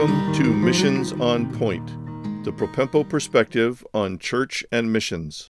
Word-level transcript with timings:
Welcome 0.00 0.32
to 0.32 0.54
Missions 0.54 1.12
on 1.12 1.54
Point, 1.58 1.86
the 2.42 2.52
Propempo 2.52 3.06
perspective 3.06 3.84
on 3.92 4.16
church 4.16 4.64
and 4.72 4.90
missions. 4.90 5.50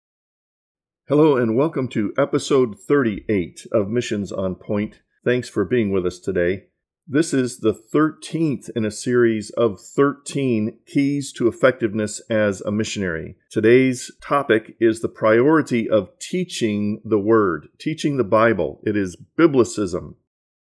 Hello, 1.09 1.39
and 1.39 1.57
welcome 1.57 1.89
to 1.89 2.13
episode 2.19 2.79
38 2.79 3.67
of 3.73 3.89
Missions 3.89 4.31
on 4.33 4.57
Point. 4.57 5.01
Thanks 5.25 5.49
for 5.49 5.65
being 5.65 5.93
with 5.93 6.05
us 6.05 6.19
today. 6.19 6.65
This 7.09 7.33
is 7.33 7.61
the 7.61 7.73
13th 7.73 8.69
in 8.77 8.85
a 8.85 8.91
series 8.91 9.49
of 9.49 9.81
13 9.81 10.79
keys 10.87 11.33
to 11.39 11.49
effectiveness 11.49 12.21
as 12.29 12.61
a 12.61 12.71
missionary. 12.71 13.37
Today's 13.51 14.11
topic 14.21 14.77
is 14.79 15.01
the 15.01 15.09
priority 15.09 15.89
of 15.89 16.11
teaching 16.19 17.01
the 17.03 17.19
Word, 17.19 17.69
teaching 17.79 18.19
the 18.19 18.25
Bible. 18.25 18.83
It 18.85 18.95
is 18.95 19.17
Biblicism. 19.39 20.17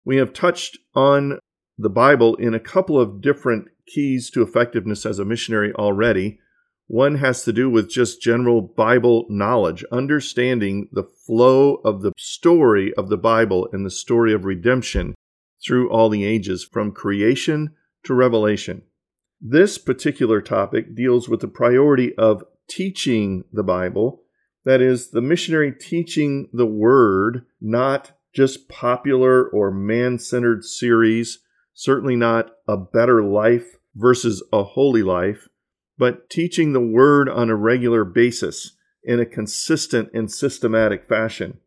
We 0.04 0.18
have 0.18 0.32
touched 0.32 0.78
on 0.94 1.40
the 1.78 1.90
Bible 1.90 2.34
in 2.36 2.54
a 2.54 2.60
couple 2.60 3.00
of 3.00 3.20
different 3.20 3.68
keys 3.86 4.30
to 4.30 4.42
effectiveness 4.42 5.04
as 5.06 5.18
a 5.18 5.24
missionary 5.24 5.72
already. 5.72 6.38
One 6.86 7.16
has 7.16 7.44
to 7.44 7.52
do 7.52 7.70
with 7.70 7.90
just 7.90 8.20
general 8.20 8.60
Bible 8.60 9.26
knowledge, 9.28 9.84
understanding 9.90 10.88
the 10.92 11.08
flow 11.26 11.76
of 11.76 12.02
the 12.02 12.12
story 12.18 12.92
of 12.94 13.08
the 13.08 13.16
Bible 13.16 13.68
and 13.72 13.86
the 13.86 13.90
story 13.90 14.32
of 14.34 14.44
redemption 14.44 15.14
through 15.64 15.90
all 15.90 16.08
the 16.08 16.24
ages, 16.24 16.64
from 16.64 16.92
creation 16.92 17.70
to 18.04 18.14
revelation. 18.14 18.82
This 19.40 19.78
particular 19.78 20.40
topic 20.40 20.94
deals 20.94 21.28
with 21.28 21.40
the 21.40 21.48
priority 21.48 22.14
of 22.16 22.44
teaching 22.68 23.44
the 23.52 23.62
Bible, 23.62 24.22
that 24.64 24.80
is, 24.80 25.10
the 25.10 25.20
missionary 25.20 25.72
teaching 25.72 26.48
the 26.52 26.66
Word, 26.66 27.46
not 27.60 28.12
just 28.34 28.68
popular 28.68 29.48
or 29.48 29.70
man 29.70 30.18
centered 30.18 30.64
series 30.64 31.38
certainly 31.74 32.16
not 32.16 32.50
a 32.68 32.76
better 32.76 33.22
life 33.22 33.76
versus 33.94 34.42
a 34.52 34.62
holy 34.62 35.02
life, 35.02 35.48
but 35.98 36.30
teaching 36.30 36.72
the 36.72 36.80
word 36.80 37.28
on 37.28 37.50
a 37.50 37.56
regular 37.56 38.04
basis 38.04 38.76
in 39.04 39.20
a 39.20 39.26
consistent 39.26 40.08
and 40.14 40.30
systematic 40.30 41.08
fashion. 41.08 41.58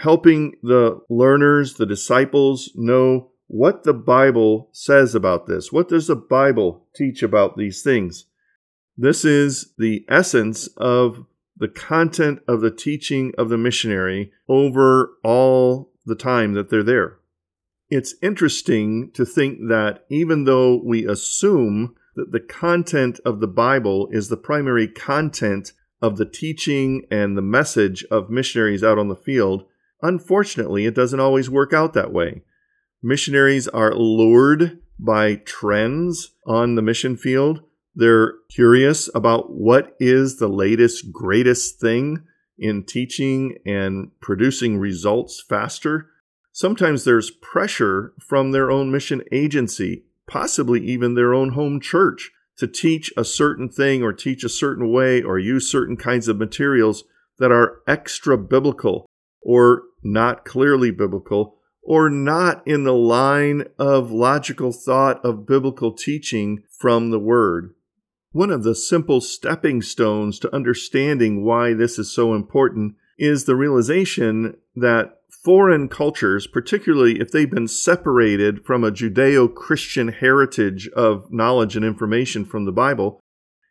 Helping 0.00 0.56
the 0.62 1.00
learners, 1.08 1.74
the 1.74 1.86
disciples, 1.86 2.72
know 2.74 3.30
what 3.46 3.84
the 3.84 3.94
Bible 3.94 4.68
says 4.72 5.14
about 5.14 5.46
this. 5.46 5.70
What 5.70 5.88
does 5.88 6.08
the 6.08 6.16
Bible 6.16 6.86
teach 6.94 7.22
about 7.22 7.56
these 7.56 7.82
things? 7.82 8.26
This 8.96 9.24
is 9.24 9.72
the 9.78 10.04
essence 10.08 10.68
of 10.76 11.26
the 11.56 11.68
content 11.68 12.40
of 12.48 12.60
the 12.60 12.70
teaching 12.70 13.32
of 13.38 13.48
the 13.48 13.58
missionary 13.58 14.32
over 14.48 15.12
all 15.22 15.92
the 16.04 16.16
time 16.16 16.54
that 16.54 16.70
they're 16.70 16.82
there. 16.82 17.18
It's 17.88 18.14
interesting 18.20 19.12
to 19.12 19.24
think 19.24 19.68
that 19.68 20.04
even 20.10 20.44
though 20.44 20.80
we 20.84 21.06
assume 21.06 21.94
that 22.16 22.32
the 22.32 22.40
content 22.40 23.20
of 23.24 23.40
the 23.40 23.46
Bible 23.46 24.08
is 24.10 24.28
the 24.28 24.36
primary 24.36 24.88
content 24.88 25.72
of 26.02 26.16
the 26.16 26.24
teaching 26.24 27.06
and 27.10 27.36
the 27.36 27.42
message 27.42 28.04
of 28.10 28.30
missionaries 28.30 28.82
out 28.82 28.98
on 28.98 29.08
the 29.08 29.16
field, 29.16 29.64
unfortunately, 30.02 30.86
it 30.86 30.94
doesn't 30.94 31.20
always 31.20 31.48
work 31.48 31.72
out 31.72 31.92
that 31.92 32.12
way. 32.12 32.42
Missionaries 33.02 33.68
are 33.68 33.94
lured 33.94 34.80
by 34.98 35.36
trends 35.36 36.30
on 36.46 36.74
the 36.74 36.82
mission 36.82 37.16
field. 37.16 37.62
They're 37.94 38.34
curious 38.50 39.08
about 39.14 39.52
what 39.52 39.94
is 40.00 40.38
the 40.38 40.48
latest, 40.48 41.12
greatest 41.12 41.80
thing 41.80 42.24
in 42.58 42.84
teaching 42.84 43.58
and 43.64 44.10
producing 44.20 44.78
results 44.78 45.42
faster. 45.46 46.10
Sometimes 46.56 47.04
there's 47.04 47.30
pressure 47.30 48.14
from 48.18 48.52
their 48.52 48.70
own 48.70 48.90
mission 48.90 49.22
agency, 49.30 50.06
possibly 50.26 50.82
even 50.86 51.12
their 51.12 51.34
own 51.34 51.50
home 51.50 51.82
church, 51.82 52.30
to 52.56 52.66
teach 52.66 53.12
a 53.14 53.26
certain 53.26 53.68
thing 53.68 54.02
or 54.02 54.14
teach 54.14 54.42
a 54.42 54.48
certain 54.48 54.90
way 54.90 55.22
or 55.22 55.38
use 55.38 55.70
certain 55.70 55.98
kinds 55.98 56.28
of 56.28 56.38
materials 56.38 57.04
that 57.38 57.52
are 57.52 57.82
extra 57.86 58.38
biblical 58.38 59.04
or 59.42 59.82
not 60.02 60.46
clearly 60.46 60.90
biblical 60.90 61.58
or 61.82 62.08
not 62.08 62.66
in 62.66 62.84
the 62.84 62.94
line 62.94 63.64
of 63.78 64.10
logical 64.10 64.72
thought 64.72 65.22
of 65.22 65.46
biblical 65.46 65.92
teaching 65.92 66.62
from 66.70 67.10
the 67.10 67.20
Word. 67.20 67.74
One 68.32 68.50
of 68.50 68.62
the 68.62 68.74
simple 68.74 69.20
stepping 69.20 69.82
stones 69.82 70.38
to 70.38 70.54
understanding 70.54 71.44
why 71.44 71.74
this 71.74 71.98
is 71.98 72.10
so 72.10 72.32
important 72.32 72.94
is 73.18 73.44
the 73.44 73.56
realization 73.56 74.56
that 74.74 75.15
foreign 75.30 75.88
cultures, 75.88 76.46
particularly 76.46 77.20
if 77.20 77.30
they've 77.30 77.50
been 77.50 77.68
separated 77.68 78.64
from 78.64 78.82
a 78.82 78.90
Judeo 78.90 79.52
Christian 79.54 80.08
heritage 80.08 80.88
of 80.88 81.32
knowledge 81.32 81.76
and 81.76 81.84
information 81.84 82.44
from 82.44 82.64
the 82.64 82.72
Bible, 82.72 83.20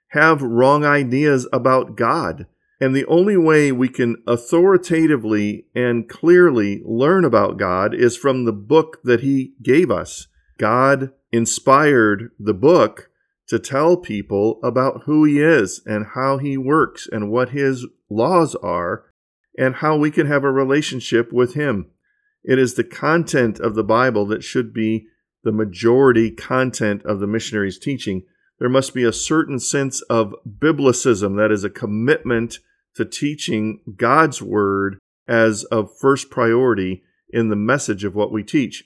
have 0.10 0.42
wrong 0.42 0.86
ideas 0.86 1.48
about 1.52 1.96
God. 1.96 2.48
And 2.80 2.96
the 2.96 3.06
only 3.06 3.38
way 3.38 3.72
we 3.72 3.88
can 3.88 4.18
authoritatively 4.28 5.68
and 5.74 6.10
clearly 6.10 6.82
learn 6.86 7.24
about 7.24 7.58
God 7.58 7.94
is 7.94 8.18
from 8.18 8.46
the 8.46 8.54
book 8.54 9.00
that 9.04 9.22
He 9.22 9.54
gave 9.62 9.90
us. 9.90 10.28
God 10.58 11.12
inspired 11.32 12.32
the 12.40 12.54
book 12.54 13.10
to 13.48 13.60
tell 13.60 13.98
people 13.98 14.60
about 14.64 15.04
who 15.06 15.24
He 15.24 15.42
is 15.42 15.82
and 15.86 16.08
how 16.16 16.38
He 16.38 16.58
works 16.58 17.08
and 17.12 17.30
what 17.30 17.50
His 17.50 17.86
laws 18.10 18.56
are 18.56 19.06
and 19.58 19.76
how 19.76 19.96
we 19.96 20.12
can 20.12 20.28
have 20.28 20.44
a 20.44 20.52
relationship 20.52 21.32
with 21.32 21.54
Him. 21.54 21.92
It 22.44 22.60
is 22.60 22.76
the 22.76 22.84
content 22.84 23.60
of 23.60 23.76
the 23.76 23.84
Bible 23.84 24.26
that 24.28 24.44
should 24.44 24.74
be 24.74 25.08
the 25.44 25.52
majority 25.52 26.32
content 26.32 27.04
of 27.06 27.20
the 27.20 27.28
missionary's 27.28 27.80
teaching. 27.80 28.24
There 28.60 28.70
must 28.70 28.94
be 28.94 29.04
a 29.04 29.14
certain 29.14 29.60
sense 29.60 30.02
of 30.04 30.36
biblicism, 30.48 31.38
that 31.38 31.52
is, 31.52 31.64
a 31.64 31.70
commitment 31.70 32.60
to 32.96 33.06
teaching 33.06 33.82
God's 33.96 34.42
Word 34.42 34.98
as 35.28 35.64
of 35.66 35.98
first 36.00 36.30
priority 36.30 37.04
in 37.30 37.50
the 37.50 37.56
message 37.56 38.04
of 38.04 38.16
what 38.16 38.32
we 38.32 38.44
teach. 38.44 38.84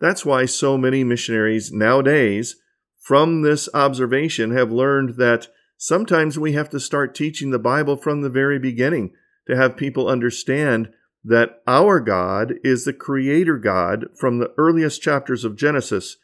That's 0.00 0.24
why 0.24 0.46
so 0.46 0.76
many 0.76 1.04
missionaries 1.04 1.70
nowadays, 1.70 2.56
from 3.00 3.42
this 3.42 3.68
observation, 3.74 4.50
have 4.52 4.72
learned 4.72 5.16
that 5.16 5.48
sometimes 5.76 6.38
we 6.38 6.52
have 6.52 6.70
to 6.70 6.80
start 6.80 7.14
teaching 7.14 7.50
the 7.50 7.58
Bible 7.58 7.96
from 7.96 8.22
the 8.22 8.30
very 8.30 8.58
beginning 8.58 9.12
to 9.46 9.56
have 9.56 9.76
people 9.76 10.08
understand 10.08 10.90
that 11.24 11.62
our 11.66 12.00
God 12.00 12.54
is 12.64 12.84
the 12.84 12.92
creator 12.92 13.58
God 13.58 14.06
from 14.18 14.38
the 14.38 14.52
earliest 14.58 15.02
chapters 15.02 15.44
of 15.44 15.56
Genesis, 15.56 16.16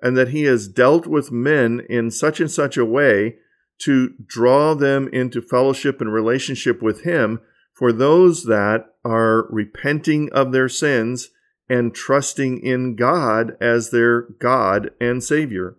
and 0.00 0.16
that 0.16 0.28
he 0.28 0.44
has 0.44 0.68
dealt 0.68 1.06
with 1.06 1.32
men 1.32 1.82
in 1.88 2.10
such 2.10 2.40
and 2.40 2.50
such 2.50 2.76
a 2.76 2.84
way 2.84 3.36
to 3.78 4.14
draw 4.26 4.74
them 4.74 5.08
into 5.12 5.42
fellowship 5.42 6.00
and 6.00 6.12
relationship 6.12 6.82
with 6.82 7.02
him 7.02 7.40
for 7.74 7.92
those 7.92 8.44
that 8.44 8.86
are 9.04 9.46
repenting 9.50 10.32
of 10.32 10.52
their 10.52 10.68
sins 10.68 11.30
and 11.68 11.94
trusting 11.94 12.58
in 12.60 12.94
God 12.96 13.56
as 13.60 13.90
their 13.90 14.22
God 14.38 14.90
and 15.00 15.22
Savior. 15.22 15.76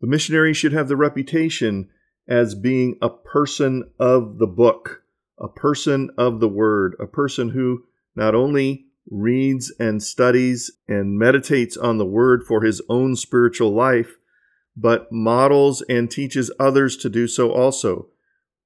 The 0.00 0.06
missionary 0.06 0.52
should 0.52 0.72
have 0.72 0.88
the 0.88 0.96
reputation 0.96 1.88
as 2.28 2.54
being 2.54 2.98
a 3.00 3.08
person 3.08 3.90
of 3.98 4.38
the 4.38 4.46
book 4.46 5.02
a 5.40 5.48
person 5.48 6.10
of 6.18 6.40
the 6.40 6.48
Word, 6.48 6.96
a 7.00 7.06
person 7.06 7.50
who 7.50 7.84
not 8.14 8.34
only 8.34 8.86
reads 9.10 9.72
and 9.78 10.02
studies 10.02 10.70
and 10.86 11.18
meditates 11.18 11.76
on 11.76 11.98
the 11.98 12.06
Word 12.06 12.44
for 12.46 12.62
his 12.62 12.82
own 12.88 13.16
spiritual 13.16 13.72
life, 13.72 14.16
but 14.76 15.10
models 15.10 15.82
and 15.88 16.10
teaches 16.10 16.50
others 16.60 16.96
to 16.96 17.08
do 17.08 17.26
so 17.26 17.50
also. 17.50 18.08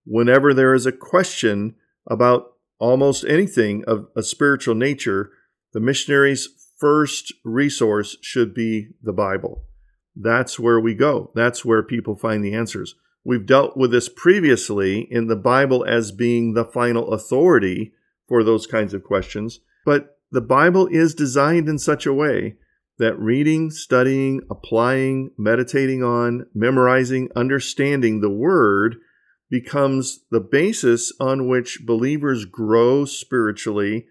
Whenever 0.05 0.53
there 0.53 0.75
is 0.75 0.84
a 0.84 0.93
question 0.93 1.75
about 2.06 2.55
almost 2.78 3.25
anything 3.25 3.84
of 3.87 4.09
a 4.16 4.22
spiritual 4.22 4.75
nature, 4.75 5.31
the 5.72 5.81
missionary's 5.81 6.49
first 6.78 7.33
resource 7.44 8.16
should 8.21 8.53
be 8.53 8.89
the 9.03 9.13
Bible. 9.13 9.65
That's 10.16 10.59
where 10.59 10.80
we 10.80 10.95
go. 10.95 11.30
That's 11.34 11.65
where 11.65 11.83
people 11.83 12.16
find 12.16 12.45
the 12.45 12.54
answers. 12.54 12.97
We've 13.24 13.47
dealt 13.47 13.77
with 13.77 13.92
this 13.92 14.09
previously 14.09 15.01
in 15.10 15.28
the 15.28 15.36
Bible 15.36 15.84
as 15.84 16.10
being 16.10 16.54
the 16.54 16.65
final 16.65 17.13
authority 17.13 17.92
for 18.28 18.42
those 18.42 18.66
kinds 18.66 18.95
of 18.95 19.04
questions, 19.04 19.60
but 19.84 20.19
the 20.30 20.41
Bible 20.41 20.89
is 20.89 21.15
designed 21.15 21.69
in 21.69 21.78
such 21.78 22.07
a 22.07 22.13
way 22.13 22.57
that 22.98 23.19
reading, 23.19 23.71
studying, 23.71 24.41
applying, 24.51 25.30
meditating 25.36 26.03
on, 26.03 26.47
memorizing, 26.54 27.28
understanding 27.36 28.21
the 28.21 28.30
Word 28.30 28.97
becomes 29.51 30.21
the 30.30 30.41
basis 30.41 31.13
on 31.21 31.48
which 31.48 31.80
believers 31.84 32.45
grow 32.45 33.04
spiritually 33.04 34.07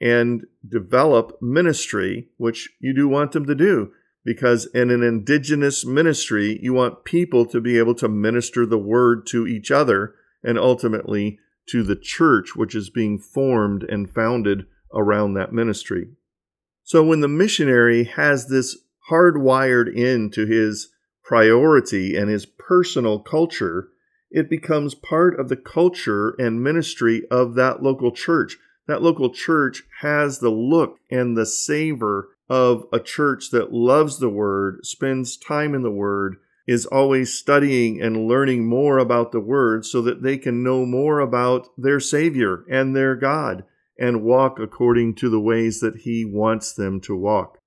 and 0.00 0.44
develop 0.66 1.36
ministry, 1.42 2.28
which 2.36 2.70
you 2.80 2.94
do 2.94 3.08
want 3.08 3.32
them 3.32 3.46
to 3.46 3.54
do 3.54 3.92
because 4.24 4.66
in 4.66 4.90
an 4.90 5.02
indigenous 5.02 5.84
ministry, 5.84 6.58
you 6.62 6.72
want 6.72 7.04
people 7.04 7.44
to 7.46 7.60
be 7.60 7.78
able 7.78 7.94
to 7.96 8.08
minister 8.08 8.64
the 8.64 8.78
word 8.78 9.26
to 9.26 9.46
each 9.46 9.70
other 9.70 10.14
and 10.42 10.58
ultimately 10.58 11.38
to 11.68 11.82
the 11.82 11.96
church, 11.96 12.56
which 12.56 12.74
is 12.74 12.90
being 12.90 13.18
formed 13.18 13.82
and 13.84 14.10
founded 14.10 14.66
around 14.92 15.34
that 15.34 15.52
ministry. 15.52 16.08
So 16.82 17.02
when 17.02 17.20
the 17.20 17.28
missionary 17.28 18.04
has 18.04 18.48
this 18.48 18.76
hardwired 19.10 19.94
into 19.94 20.46
his 20.46 20.90
priority 21.22 22.16
and 22.16 22.30
his 22.30 22.46
personal 22.46 23.18
culture, 23.18 23.88
it 24.30 24.50
becomes 24.50 24.94
part 24.94 25.38
of 25.38 25.48
the 25.48 25.56
culture 25.56 26.30
and 26.38 26.62
ministry 26.62 27.22
of 27.30 27.54
that 27.54 27.82
local 27.82 28.12
church. 28.12 28.58
That 28.86 29.02
local 29.02 29.30
church 29.30 29.82
has 30.00 30.38
the 30.38 30.50
look 30.50 30.98
and 31.10 31.36
the 31.36 31.46
savor 31.46 32.28
of 32.48 32.84
a 32.92 33.00
church 33.00 33.50
that 33.50 33.72
loves 33.72 34.18
the 34.18 34.28
Word, 34.28 34.84
spends 34.84 35.36
time 35.36 35.74
in 35.74 35.82
the 35.82 35.90
Word, 35.90 36.36
is 36.66 36.86
always 36.86 37.32
studying 37.32 38.00
and 38.00 38.26
learning 38.26 38.66
more 38.66 38.98
about 38.98 39.32
the 39.32 39.40
Word 39.40 39.84
so 39.84 40.00
that 40.02 40.22
they 40.22 40.38
can 40.38 40.62
know 40.62 40.86
more 40.86 41.20
about 41.20 41.68
their 41.76 42.00
Savior 42.00 42.64
and 42.70 42.94
their 42.94 43.14
God 43.14 43.64
and 43.98 44.22
walk 44.22 44.58
according 44.58 45.14
to 45.16 45.28
the 45.28 45.40
ways 45.40 45.80
that 45.80 45.98
He 45.98 46.24
wants 46.24 46.72
them 46.72 47.00
to 47.02 47.16
walk. 47.16 47.58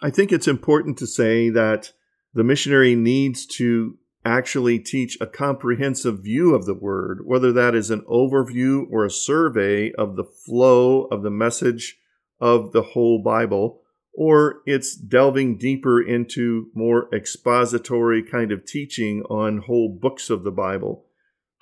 I 0.00 0.10
think 0.10 0.32
it's 0.32 0.48
important 0.48 0.96
to 0.98 1.06
say 1.06 1.50
that 1.50 1.92
the 2.32 2.44
missionary 2.44 2.94
needs 2.94 3.44
to 3.46 3.98
actually 4.24 4.78
teach 4.78 5.18
a 5.20 5.26
comprehensive 5.26 6.22
view 6.22 6.54
of 6.54 6.66
the 6.66 6.74
Word, 6.74 7.20
whether 7.24 7.52
that 7.52 7.74
is 7.74 7.90
an 7.90 8.02
overview 8.02 8.84
or 8.90 9.04
a 9.04 9.10
survey 9.10 9.92
of 9.92 10.16
the 10.16 10.24
flow 10.24 11.04
of 11.04 11.22
the 11.22 11.30
message 11.30 11.98
of 12.40 12.72
the 12.72 12.82
whole 12.82 13.22
Bible 13.22 13.82
or 14.12 14.62
it's 14.66 14.96
delving 14.96 15.56
deeper 15.56 16.00
into 16.00 16.66
more 16.74 17.08
expository 17.14 18.22
kind 18.22 18.52
of 18.52 18.64
teaching 18.64 19.22
on 19.30 19.58
whole 19.58 19.88
books 19.88 20.30
of 20.30 20.44
the 20.44 20.50
Bible. 20.50 21.04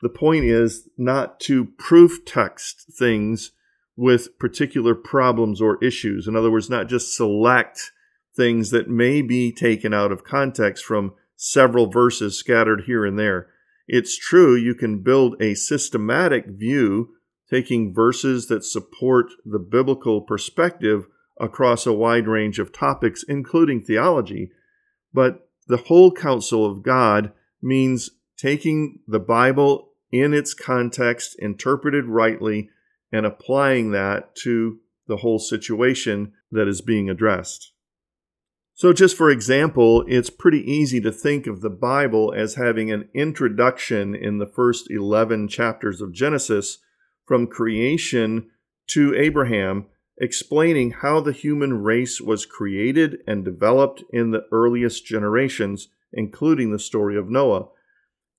The 0.01 0.09
point 0.09 0.45
is 0.45 0.89
not 0.97 1.41
to 1.41 1.67
proof 1.79 2.25
text 2.25 2.93
things 2.99 3.53
with 3.97 4.39
particular 4.39 4.95
problems 4.95 5.61
or 5.61 5.83
issues. 5.83 6.29
In 6.29 6.37
other 6.37 6.51
words, 6.51 6.71
not 6.71 6.89
just 6.89 7.17
select 7.17 7.91
things 8.37 8.71
that 8.71 8.89
may 8.89 9.21
be 9.21 9.53
taken 9.53 9.93
out 9.93 10.13
of 10.13 10.23
context 10.23 10.85
from 10.85 11.15
several 11.35 11.91
verses 11.91 12.39
scattered 12.39 12.85
here 12.87 13.05
and 13.05 13.19
there. 13.19 13.49
It's 13.89 14.17
true, 14.17 14.55
you 14.55 14.75
can 14.75 15.03
build 15.03 15.41
a 15.41 15.55
systematic 15.55 16.47
view 16.47 17.15
taking 17.51 17.95
verses 17.95 18.47
that 18.49 18.65
support 18.65 19.27
the 19.45 19.59
biblical 19.59 20.21
perspective 20.21 21.07
across 21.41 21.87
a 21.87 21.93
wide 21.93 22.27
range 22.27 22.59
of 22.59 22.73
topics, 22.73 23.23
including 23.23 23.83
theology. 23.83 24.51
But 25.13 25.49
the 25.67 25.77
whole 25.77 26.13
counsel 26.13 26.65
of 26.65 26.83
God 26.83 27.33
means 27.63 28.11
taking 28.37 29.01
the 29.07 29.21
Bible 29.21 29.91
in 30.11 30.33
its 30.33 30.55
context, 30.55 31.37
interpreted 31.39 32.07
rightly, 32.07 32.71
and 33.13 33.27
applying 33.27 33.91
that 33.93 34.35
to 34.37 34.79
the 35.07 35.19
whole 35.19 35.39
situation 35.39 36.33
that 36.51 36.69
is 36.69 36.81
being 36.81 37.11
addressed. 37.11 37.73
So, 38.75 38.93
just 38.93 39.17
for 39.17 39.29
example, 39.29 40.05
it's 40.07 40.31
pretty 40.31 40.61
easy 40.61 41.01
to 41.01 41.11
think 41.11 41.49
of 41.49 41.63
the 41.63 41.71
Bible 41.71 42.33
as 42.33 42.55
having 42.55 42.93
an 42.93 43.09
introduction 43.13 44.15
in 44.15 44.39
the 44.39 44.47
first 44.47 44.89
11 44.89 45.49
chapters 45.49 46.01
of 46.01 46.13
Genesis 46.13 46.79
from 47.27 47.49
creation 47.49 48.51
to 48.91 49.15
Abraham 49.17 49.87
explaining 50.21 50.91
how 50.91 51.21
the 51.21 51.33
human 51.33 51.83
race 51.83 52.21
was 52.21 52.47
created 52.47 53.19
and 53.27 53.45
developed 53.45 54.03
in 54.11 54.31
the 54.31 54.45
earliest 54.51 55.05
generations, 55.07 55.89
including 56.13 56.73
the 56.73 56.79
story 56.79 57.17
of 57.17 57.29
Noah. 57.29 57.69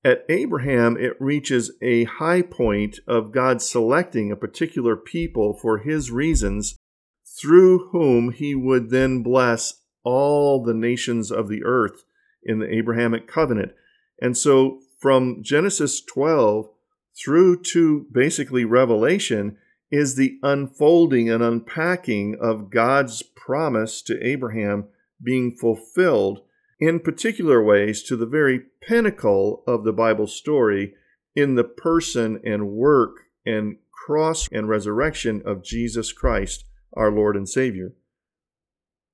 At 0.03 0.25
Abraham, 0.29 0.97
it 0.97 1.19
reaches 1.19 1.71
a 1.81 2.05
high 2.05 2.41
point 2.41 2.99
of 3.07 3.31
God 3.31 3.61
selecting 3.61 4.31
a 4.31 4.37
particular 4.37 4.95
people 4.95 5.57
for 5.61 5.79
his 5.79 6.11
reasons, 6.11 6.77
through 7.41 7.89
whom 7.89 8.31
he 8.31 8.55
would 8.55 8.89
then 8.89 9.23
bless 9.23 9.81
all 10.03 10.63
the 10.63 10.73
nations 10.73 11.31
of 11.31 11.49
the 11.49 11.63
earth 11.63 12.03
in 12.43 12.59
the 12.59 12.73
Abrahamic 12.73 13.27
covenant. 13.27 13.73
And 14.21 14.37
so 14.37 14.79
from 14.99 15.43
Genesis 15.43 16.01
12 16.01 16.69
through 17.23 17.61
to 17.61 18.05
basically 18.11 18.65
Revelation, 18.65 19.57
is 19.91 20.15
the 20.15 20.37
unfolding 20.43 21.29
and 21.29 21.43
unpacking 21.43 22.37
of 22.39 22.69
God's 22.69 23.23
promise 23.23 24.01
to 24.03 24.25
Abraham 24.25 24.85
being 25.21 25.55
fulfilled 25.55 26.41
in 26.79 26.99
particular 26.99 27.63
ways 27.63 28.03
to 28.03 28.15
the 28.15 28.25
very 28.25 28.61
pinnacle 28.81 29.63
of 29.67 29.83
the 29.83 29.91
Bible 29.91 30.27
story 30.27 30.93
in 31.35 31.55
the 31.55 31.63
person 31.63 32.39
and 32.45 32.69
work 32.69 33.17
and 33.45 33.77
cross 34.05 34.47
and 34.51 34.69
resurrection 34.69 35.41
of 35.45 35.63
Jesus 35.63 36.13
Christ, 36.13 36.65
our 36.93 37.11
Lord 37.11 37.35
and 37.35 37.47
Savior. 37.47 37.93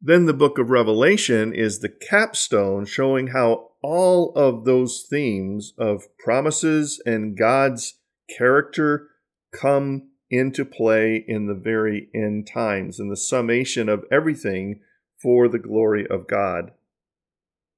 Then 0.01 0.25
the 0.25 0.33
book 0.33 0.60
of 0.60 0.69
Revelation 0.69 1.54
is 1.54 1.80
the 1.80 1.89
capstone 1.89 2.86
showing 2.86 3.27
how 3.27 3.72
all 3.81 4.33
of 4.36 4.66
those 4.66 5.06
themes 5.10 5.74
of 5.77 6.04
promises 6.19 7.01
and 7.06 7.38
God's 7.38 7.95
character 8.30 9.10
come 9.51 10.10
into 10.30 10.66
play 10.66 11.24
in 11.27 11.48
the 11.48 11.54
very 11.54 12.10
end 12.13 12.48
times 12.48 13.00
and 13.00 13.12
the 13.12 13.18
summation 13.18 13.89
of 13.89 14.06
everything 14.12 14.80
for 15.22 15.48
the 15.48 15.60
glory 15.60 16.06
of 16.07 16.27
God. 16.27 16.72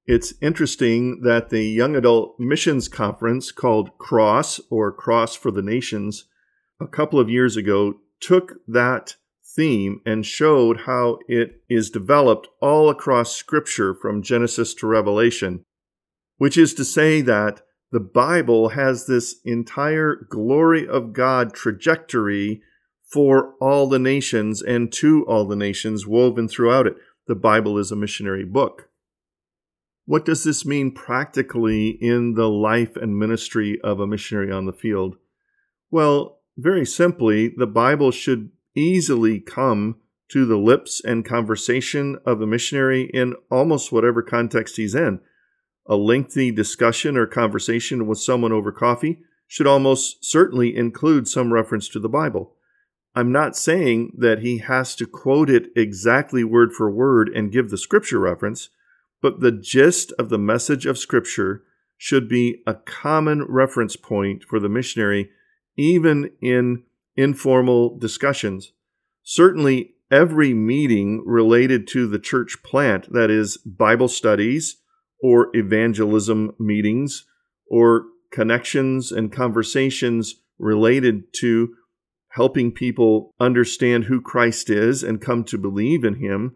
It's 0.05 0.33
interesting 0.41 1.21
that 1.23 1.49
the 1.49 1.65
Young 1.65 1.95
Adult 1.95 2.39
Missions 2.39 2.87
Conference 2.87 3.51
called 3.51 3.97
CROSS 3.97 4.61
or 4.69 4.91
Cross 4.91 5.35
for 5.35 5.51
the 5.51 5.61
Nations 5.61 6.25
a 6.79 6.87
couple 6.87 7.19
of 7.19 7.29
years 7.29 7.57
ago 7.57 7.95
took 8.21 8.55
that 8.67 9.15
theme 9.43 9.99
and 10.05 10.25
showed 10.25 10.81
how 10.81 11.19
it 11.27 11.61
is 11.67 11.89
developed 11.89 12.47
all 12.61 12.89
across 12.89 13.35
Scripture 13.35 13.93
from 13.93 14.21
Genesis 14.21 14.73
to 14.75 14.87
Revelation, 14.87 15.65
which 16.37 16.57
is 16.57 16.73
to 16.75 16.85
say 16.85 17.21
that 17.21 17.61
the 17.91 17.99
Bible 17.99 18.69
has 18.69 19.05
this 19.05 19.35
entire 19.45 20.27
glory 20.29 20.87
of 20.87 21.13
God 21.13 21.53
trajectory 21.53 22.61
for 23.09 23.53
all 23.61 23.87
the 23.87 23.99
nations 23.99 24.61
and 24.61 24.91
to 24.93 25.23
all 25.25 25.45
the 25.45 25.55
nations 25.55 26.05
woven 26.05 26.47
throughout 26.47 26.87
it. 26.87 26.97
The 27.27 27.35
Bible 27.35 27.77
is 27.77 27.91
a 27.91 27.95
missionary 27.95 28.43
book. 28.43 28.89
What 30.05 30.25
does 30.25 30.43
this 30.43 30.65
mean 30.65 30.91
practically 30.91 31.89
in 31.89 32.33
the 32.33 32.49
life 32.49 32.95
and 32.95 33.17
ministry 33.17 33.79
of 33.81 33.99
a 33.99 34.07
missionary 34.07 34.51
on 34.51 34.65
the 34.65 34.73
field? 34.73 35.17
Well, 35.89 36.39
very 36.57 36.85
simply, 36.85 37.49
the 37.49 37.67
Bible 37.67 38.11
should 38.11 38.51
easily 38.75 39.39
come 39.39 39.97
to 40.29 40.45
the 40.45 40.57
lips 40.57 41.01
and 41.03 41.23
conversation 41.23 42.17
of 42.25 42.41
a 42.41 42.47
missionary 42.47 43.09
in 43.13 43.35
almost 43.49 43.91
whatever 43.91 44.21
context 44.21 44.75
he's 44.75 44.95
in 44.95 45.21
a 45.87 45.95
lengthy 45.95 46.51
discussion 46.51 47.17
or 47.17 47.25
conversation 47.25 48.07
with 48.07 48.19
someone 48.19 48.51
over 48.51 48.71
coffee 48.71 49.19
should 49.47 49.67
almost 49.67 50.25
certainly 50.25 50.75
include 50.75 51.27
some 51.27 51.53
reference 51.53 51.87
to 51.89 51.99
the 51.99 52.09
Bible. 52.09 52.53
I'm 53.15 53.31
not 53.31 53.55
saying 53.55 54.11
that 54.17 54.39
he 54.39 54.59
has 54.59 54.95
to 54.97 55.07
quote 55.07 55.49
it 55.49 55.69
exactly 55.75 56.43
word 56.43 56.73
for 56.73 56.91
word 56.91 57.29
and 57.33 57.51
give 57.51 57.69
the 57.69 57.77
scripture 57.77 58.19
reference, 58.19 58.69
but 59.21 59.39
the 59.39 59.51
gist 59.51 60.11
of 60.19 60.29
the 60.29 60.37
message 60.37 60.85
of 60.85 60.97
scripture 60.97 61.63
should 61.97 62.29
be 62.29 62.61
a 62.67 62.75
common 62.75 63.43
reference 63.49 63.95
point 63.95 64.43
for 64.43 64.59
the 64.59 64.69
missionary, 64.69 65.31
even 65.75 66.29
in 66.41 66.83
informal 67.15 67.97
discussions. 67.97 68.73
Certainly, 69.23 69.95
every 70.11 70.53
meeting 70.53 71.23
related 71.25 71.87
to 71.87 72.07
the 72.07 72.19
church 72.19 72.57
plant, 72.63 73.11
that 73.11 73.31
is, 73.31 73.57
Bible 73.57 74.07
studies, 74.07 74.77
or 75.21 75.49
evangelism 75.53 76.53
meetings 76.59 77.25
or 77.69 78.05
connections 78.31 79.11
and 79.11 79.31
conversations 79.31 80.35
related 80.59 81.33
to 81.33 81.73
helping 82.29 82.71
people 82.71 83.33
understand 83.39 84.05
who 84.05 84.21
Christ 84.21 84.69
is 84.69 85.03
and 85.03 85.21
come 85.21 85.43
to 85.45 85.57
believe 85.57 86.03
in 86.03 86.15
him, 86.15 86.55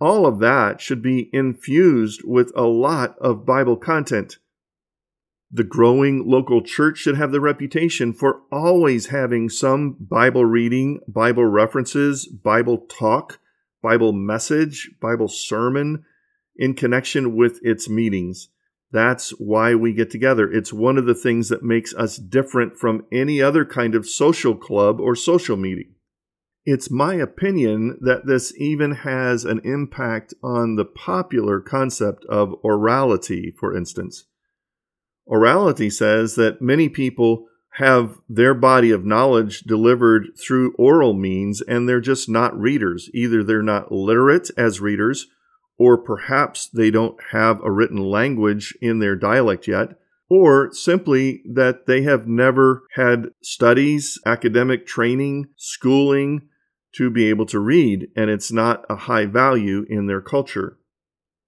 all 0.00 0.26
of 0.26 0.38
that 0.40 0.80
should 0.80 1.02
be 1.02 1.30
infused 1.32 2.22
with 2.24 2.52
a 2.54 2.64
lot 2.64 3.16
of 3.18 3.46
Bible 3.46 3.76
content. 3.76 4.38
The 5.50 5.64
growing 5.64 6.28
local 6.28 6.62
church 6.62 6.98
should 6.98 7.16
have 7.16 7.30
the 7.30 7.40
reputation 7.40 8.12
for 8.12 8.40
always 8.50 9.06
having 9.06 9.48
some 9.48 9.96
Bible 10.00 10.44
reading, 10.44 11.00
Bible 11.06 11.44
references, 11.44 12.26
Bible 12.26 12.78
talk, 12.88 13.38
Bible 13.80 14.12
message, 14.12 14.90
Bible 15.00 15.28
sermon, 15.28 16.04
in 16.56 16.74
connection 16.74 17.34
with 17.36 17.58
its 17.62 17.88
meetings. 17.88 18.48
That's 18.92 19.30
why 19.30 19.74
we 19.74 19.92
get 19.92 20.10
together. 20.10 20.50
It's 20.50 20.72
one 20.72 20.98
of 20.98 21.06
the 21.06 21.16
things 21.16 21.48
that 21.48 21.64
makes 21.64 21.92
us 21.94 22.16
different 22.16 22.76
from 22.76 23.06
any 23.10 23.42
other 23.42 23.64
kind 23.64 23.94
of 23.94 24.08
social 24.08 24.54
club 24.54 25.00
or 25.00 25.16
social 25.16 25.56
meeting. 25.56 25.94
It's 26.64 26.90
my 26.90 27.14
opinion 27.14 27.98
that 28.00 28.26
this 28.26 28.54
even 28.56 28.92
has 28.92 29.44
an 29.44 29.60
impact 29.64 30.32
on 30.42 30.76
the 30.76 30.84
popular 30.84 31.60
concept 31.60 32.24
of 32.26 32.54
orality, 32.64 33.54
for 33.54 33.76
instance. 33.76 34.24
Orality 35.28 35.92
says 35.92 36.36
that 36.36 36.62
many 36.62 36.88
people 36.88 37.48
have 37.78 38.18
their 38.28 38.54
body 38.54 38.92
of 38.92 39.04
knowledge 39.04 39.62
delivered 39.62 40.28
through 40.38 40.74
oral 40.78 41.12
means 41.12 41.60
and 41.60 41.88
they're 41.88 42.00
just 42.00 42.28
not 42.28 42.58
readers. 42.58 43.10
Either 43.12 43.42
they're 43.42 43.62
not 43.62 43.90
literate 43.90 44.50
as 44.56 44.80
readers 44.80 45.26
or 45.78 45.98
perhaps 45.98 46.68
they 46.68 46.90
don't 46.90 47.18
have 47.32 47.60
a 47.62 47.70
written 47.70 47.98
language 47.98 48.76
in 48.80 48.98
their 48.98 49.16
dialect 49.16 49.66
yet, 49.66 49.98
or 50.30 50.72
simply 50.72 51.42
that 51.44 51.86
they 51.86 52.02
have 52.02 52.26
never 52.26 52.84
had 52.94 53.26
studies, 53.42 54.18
academic 54.24 54.86
training, 54.86 55.46
schooling 55.56 56.48
to 56.94 57.10
be 57.10 57.28
able 57.28 57.46
to 57.46 57.58
read, 57.58 58.08
and 58.16 58.30
it's 58.30 58.52
not 58.52 58.84
a 58.88 58.96
high 58.96 59.26
value 59.26 59.84
in 59.88 60.06
their 60.06 60.20
culture. 60.20 60.78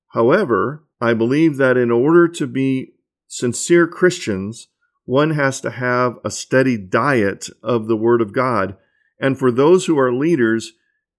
However, 0.09 0.85
I 1.01 1.15
believe 1.15 1.57
that 1.59 1.77
in 1.77 1.91
order 1.91 2.27
to 2.29 2.47
be 2.47 2.95
sincere 3.29 3.87
Christians, 3.87 4.69
one 5.05 5.31
has 5.31 5.61
to 5.61 5.71
have 5.71 6.19
a 6.25 6.31
steady 6.31 6.77
diet 6.77 7.49
of 7.63 7.87
the 7.87 7.97
Word 7.97 8.21
of 8.21 8.33
God. 8.33 8.77
And 9.21 9.39
for 9.39 9.53
those 9.53 9.87
who 9.87 9.99
are 9.99 10.13
leaders, 10.13 10.73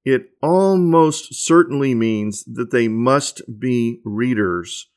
it 0.07 0.29
almost 0.41 1.35
certainly 1.35 1.93
means 1.93 2.45
that 2.45 2.71
they 2.71 2.87
must 2.87 3.41
be 3.59 3.99
readers. 4.05 4.87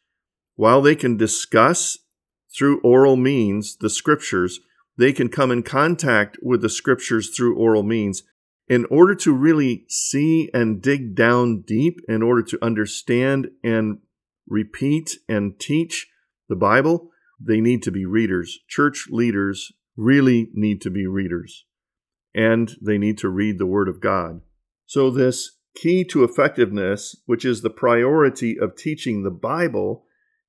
While 0.55 0.83
they 0.83 0.95
can 0.95 1.17
discuss 1.17 1.99
through 2.57 2.81
oral 2.83 3.17
means 3.17 3.77
the 3.77 3.91
scriptures, 3.91 4.61
they 4.97 5.13
can 5.13 5.29
come 5.29 5.51
in 5.51 5.65
contact 5.65 6.39
with 6.41 6.63
the 6.63 6.69
scriptures 6.69 7.31
through 7.31 7.57
oral 7.57 7.83
means. 7.83 8.23
In 8.69 8.85
order 8.85 9.17
to 9.17 9.33
really 9.33 9.85
see 9.89 10.49
and 10.55 10.81
dig 10.81 11.17
down 11.17 11.63
deep, 11.63 11.99
in 12.07 12.23
order 12.23 12.45
to 12.45 12.65
understand 12.65 13.49
and 13.65 13.99
repeat 14.47 15.17
and 15.29 15.59
teach 15.59 16.07
the 16.49 16.55
Bible, 16.55 17.11
they 17.41 17.61
need 17.61 17.83
to 17.83 17.91
be 17.91 18.07
readers. 18.07 18.61
Church 18.69 19.09
leaders 19.11 19.73
really 19.97 20.51
need 20.55 20.81
to 20.83 20.91
be 20.91 21.09
readers, 21.09 21.65
and 22.33 22.77
they 22.81 22.97
need 22.97 23.19
to 23.19 23.29
read 23.29 23.59
the 23.59 23.67
Word 23.67 23.89
of 23.89 24.01
God. 24.01 24.43
So, 24.91 25.09
this 25.09 25.53
key 25.77 26.03
to 26.07 26.25
effectiveness, 26.25 27.15
which 27.25 27.45
is 27.45 27.63
the 27.63 27.71
priority 27.71 28.59
of 28.59 28.75
teaching 28.75 29.23
the 29.23 29.31
Bible, 29.31 30.05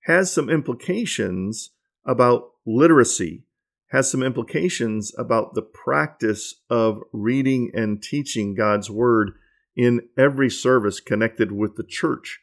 has 0.06 0.34
some 0.34 0.50
implications 0.50 1.70
about 2.08 2.50
literacy, 2.66 3.46
has 3.92 4.10
some 4.10 4.24
implications 4.24 5.14
about 5.16 5.54
the 5.54 5.62
practice 5.62 6.56
of 6.72 7.04
reading 7.14 7.70
and 7.76 8.02
teaching 8.02 8.56
God's 8.56 8.90
Word 8.90 9.34
in 9.76 10.10
every 10.18 10.50
service 10.50 11.00
connected 11.00 11.52
with 11.52 11.76
the 11.76 11.86
church. 11.88 12.40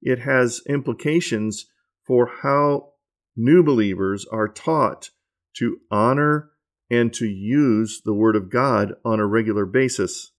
It 0.00 0.20
has 0.20 0.62
implications 0.66 1.66
for 2.06 2.26
how 2.40 2.92
new 3.36 3.62
believers 3.62 4.24
are 4.32 4.48
taught 4.48 5.10
to 5.58 5.76
honor 5.90 6.52
and 6.88 7.12
to 7.12 7.26
use 7.26 8.00
the 8.02 8.14
Word 8.14 8.34
of 8.34 8.50
God 8.50 8.94
on 9.04 9.20
a 9.20 9.26
regular 9.26 9.66
basis. 9.66 10.30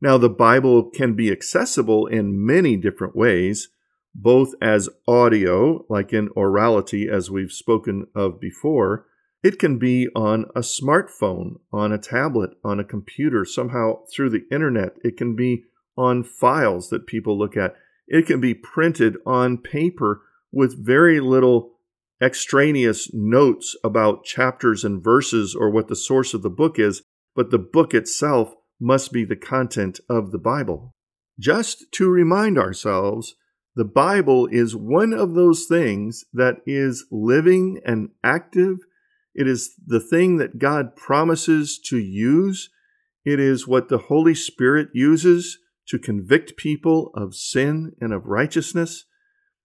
Now, 0.00 0.16
the 0.16 0.30
Bible 0.30 0.90
can 0.90 1.14
be 1.14 1.30
accessible 1.30 2.06
in 2.06 2.44
many 2.44 2.76
different 2.76 3.14
ways, 3.14 3.68
both 4.14 4.54
as 4.60 4.88
audio, 5.06 5.84
like 5.88 6.12
in 6.12 6.28
orality, 6.30 7.08
as 7.08 7.30
we've 7.30 7.52
spoken 7.52 8.06
of 8.14 8.40
before. 8.40 9.06
It 9.42 9.58
can 9.58 9.78
be 9.78 10.08
on 10.14 10.46
a 10.56 10.60
smartphone, 10.60 11.60
on 11.72 11.92
a 11.92 11.98
tablet, 11.98 12.50
on 12.64 12.80
a 12.80 12.84
computer, 12.84 13.44
somehow 13.44 14.04
through 14.12 14.30
the 14.30 14.46
internet. 14.50 14.96
It 15.04 15.16
can 15.16 15.36
be 15.36 15.64
on 15.96 16.24
files 16.24 16.88
that 16.90 17.06
people 17.06 17.38
look 17.38 17.56
at. 17.56 17.74
It 18.08 18.26
can 18.26 18.40
be 18.40 18.54
printed 18.54 19.16
on 19.26 19.58
paper 19.58 20.22
with 20.50 20.84
very 20.84 21.20
little 21.20 21.72
extraneous 22.22 23.12
notes 23.14 23.76
about 23.84 24.24
chapters 24.24 24.84
and 24.84 25.02
verses 25.02 25.54
or 25.54 25.70
what 25.70 25.88
the 25.88 25.96
source 25.96 26.34
of 26.34 26.42
the 26.42 26.50
book 26.50 26.78
is, 26.78 27.02
but 27.34 27.50
the 27.50 27.58
book 27.58 27.94
itself 27.94 28.54
must 28.80 29.12
be 29.12 29.24
the 29.24 29.36
content 29.36 30.00
of 30.08 30.32
the 30.32 30.38
Bible. 30.38 30.94
Just 31.38 31.92
to 31.92 32.08
remind 32.08 32.58
ourselves, 32.58 33.34
the 33.76 33.84
Bible 33.84 34.48
is 34.50 34.74
one 34.74 35.12
of 35.12 35.34
those 35.34 35.66
things 35.66 36.24
that 36.32 36.56
is 36.66 37.06
living 37.10 37.80
and 37.84 38.10
active. 38.24 38.78
It 39.34 39.46
is 39.46 39.74
the 39.86 40.00
thing 40.00 40.38
that 40.38 40.58
God 40.58 40.96
promises 40.96 41.78
to 41.86 41.98
use. 41.98 42.70
It 43.24 43.38
is 43.38 43.68
what 43.68 43.88
the 43.88 43.98
Holy 43.98 44.34
Spirit 44.34 44.88
uses 44.92 45.58
to 45.88 45.98
convict 45.98 46.56
people 46.56 47.10
of 47.14 47.34
sin 47.34 47.92
and 48.00 48.12
of 48.12 48.26
righteousness. 48.26 49.04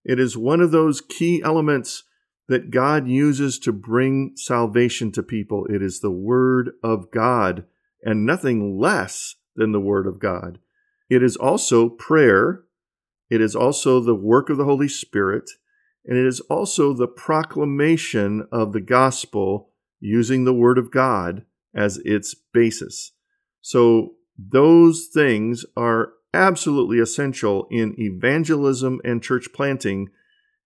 It 0.04 0.20
is 0.20 0.38
one 0.38 0.62
of 0.62 0.72
those 0.72 1.02
key 1.02 1.42
elements 1.44 2.04
that 2.48 2.70
God 2.70 3.08
uses 3.08 3.58
to 3.60 3.72
bring 3.72 4.34
salvation 4.36 5.12
to 5.14 5.24
people. 5.24 5.66
It 5.66 5.82
is 5.82 6.00
the 6.00 6.12
Word 6.12 6.72
of 6.84 7.10
God 7.12 7.66
and 8.06 8.26
nothing 8.26 8.80
less 8.80 9.36
than 9.56 9.72
the 9.72 9.82
Word 9.82 10.06
of 10.06 10.20
God. 10.20 10.60
It 11.10 11.24
is 11.24 11.36
also 11.36 11.90
prayer, 11.90 12.64
it 13.30 13.42
is 13.42 13.56
also 13.56 14.00
the 14.00 14.16
work 14.16 14.50
of 14.50 14.58
the 14.58 14.66
Holy 14.66 14.88
Spirit, 14.88 15.50
and 16.06 16.18
it 16.18 16.26
is 16.26 16.40
also 16.42 16.94
the 16.94 17.08
proclamation 17.08 18.48
of 18.52 18.72
the 18.72 18.82
gospel 18.82 19.72
using 20.00 20.46
the 20.46 20.54
Word 20.54 20.78
of 20.78 20.92
God 20.92 21.46
as 21.74 21.98
its 22.06 22.36
basis. 22.54 23.12
So, 23.62 24.14
those 24.38 25.08
things 25.12 25.66
are 25.76 26.10
absolutely 26.34 27.00
essential 27.00 27.68
in 27.72 27.96
evangelism 27.98 29.00
and 29.06 29.24
church 29.24 29.48
planting. 29.54 30.10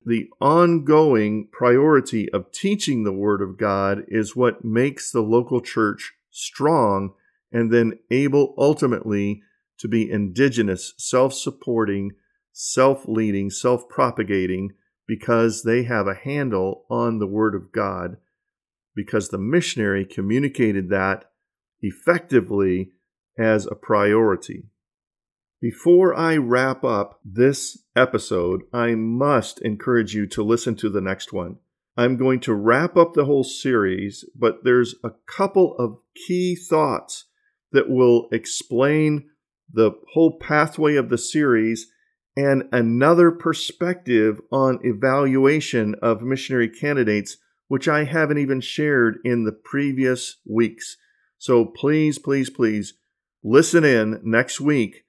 The 0.04 0.28
ongoing 0.42 1.48
priority 1.52 2.30
of 2.34 2.52
teaching 2.52 3.04
the 3.04 3.14
Word 3.14 3.42
of 3.42 3.58
God 3.58 4.04
is 4.08 4.36
what 4.36 4.66
makes 4.66 5.12
the 5.12 5.22
local 5.22 5.62
church 5.62 6.14
strong 6.32 7.14
and 7.52 7.72
then 7.72 8.00
able 8.12 8.54
ultimately 8.58 9.42
to 9.80 9.88
be 9.88 10.10
indigenous, 10.10 10.94
self 10.98 11.34
supporting, 11.34 12.12
self 12.52 13.08
leading, 13.08 13.50
self 13.50 13.88
propagating, 13.90 14.72
because 15.08 15.64
they 15.64 15.84
have 15.84 16.08
a 16.08 16.14
handle 16.14 16.86
on 16.90 17.20
the 17.20 17.28
Word 17.28 17.56
of 17.56 17.72
God, 17.72 18.18
because 18.96 19.30
the 19.30 19.38
missionary 19.38 20.06
communicated 20.06 20.90
that 20.90 21.32
effectively 21.82 22.92
as 23.38 23.66
a 23.66 23.76
priority. 23.76 24.66
Before 25.62 26.16
I 26.16 26.38
wrap 26.38 26.84
up 26.84 27.20
this 27.24 27.84
episode, 27.96 28.62
I 28.72 28.96
must 28.96 29.62
encourage 29.62 30.14
you 30.14 30.26
to 30.28 30.44
listen 30.44 30.76
to 30.76 30.90
the 30.90 31.02
next 31.02 31.34
one. 31.34 31.58
I'm 31.98 32.16
going 32.16 32.40
to 32.42 32.54
wrap 32.54 32.96
up 32.96 33.14
the 33.14 33.26
whole 33.26 33.44
series, 33.44 34.24
but 34.34 34.64
there's 34.64 34.96
a 35.04 35.12
couple 35.28 35.76
of 35.78 36.00
key 36.16 36.56
thoughts 36.56 37.26
that 37.72 37.90
will 37.90 38.28
explain 38.32 39.30
the 39.72 39.92
whole 40.14 40.38
pathway 40.40 40.96
of 40.96 41.10
the 41.10 41.18
series 41.18 41.88
and 42.36 42.64
another 42.72 43.32
perspective 43.32 44.40
on 44.52 44.80
evaluation 44.84 45.96
of 46.02 46.22
missionary 46.22 46.70
candidates, 46.70 47.38
which 47.68 47.88
I 47.88 48.06
haven't 48.06 48.38
even 48.38 48.62
shared 48.62 49.20
in 49.24 49.44
the 49.44 49.52
previous 49.52 50.38
weeks. 50.50 50.98
So 51.38 51.66
please, 51.66 52.18
please, 52.18 52.50
please 52.50 52.94
listen 53.44 53.84
in 53.84 54.22
next 54.24 54.60
week 54.60 55.06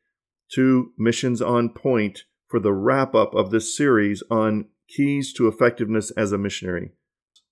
to 0.54 0.92
Missions 0.98 1.40
on 1.40 1.68
Point 1.70 2.24
for 2.48 2.58
the 2.58 2.72
wrap 2.72 3.14
up 3.14 3.34
of 3.34 3.50
this 3.50 3.76
series 3.76 4.22
on 4.30 4.66
keys 4.88 5.32
to 5.34 5.46
effectiveness 5.46 6.10
as 6.12 6.32
a 6.32 6.38
missionary. 6.38 6.90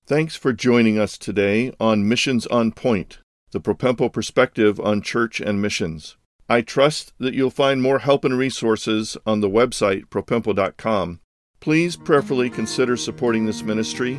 Thanks 0.07 0.35
for 0.35 0.53
joining 0.53 0.99
us 0.99 1.17
today 1.17 1.73
on 1.79 2.09
Missions 2.09 2.47
on 2.49 2.73
Point 2.73 3.19
the 3.53 3.61
Propempo 3.61 4.13
perspective 4.13 4.79
on 4.81 5.03
church 5.03 5.41
and 5.41 5.61
missions. 5.63 6.17
I 6.49 6.63
trust 6.63 7.13
that 7.19 7.35
you'll 7.35 7.51
find 7.51 7.83
more 7.83 7.99
help 7.99 8.25
and 8.25 8.37
resources 8.37 9.17
on 9.27 9.41
the 9.41 9.51
website 9.51 10.07
propempo.com. 10.07 11.21
Please 11.61 11.97
prayerfully 11.97 12.51
consider 12.51 12.97
supporting 12.97 13.45
this 13.45 13.63
ministry. 13.63 14.15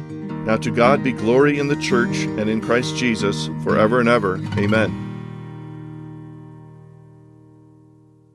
Now 0.45 0.57
to 0.57 0.71
God 0.71 1.03
be 1.03 1.11
glory 1.11 1.57
in 1.57 1.67
the 1.67 1.77
church 1.77 2.17
and 2.17 2.49
in 2.49 2.61
Christ 2.61 2.95
Jesus 2.95 3.49
forever 3.63 3.99
and 3.99 4.09
ever. 4.09 4.35
Amen. 4.57 5.08